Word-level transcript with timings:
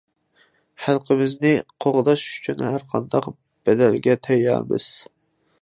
خەلقىمىزنى 0.85 1.51
قوغداش 1.85 2.25
ئۈچۈن 2.31 2.65
ھەر 2.71 2.89
قانداق 2.95 3.31
بەدەلگە 3.71 4.21
تەييارمىز. 4.31 4.93